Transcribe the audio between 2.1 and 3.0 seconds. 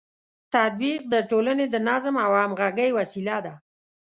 او همغږۍ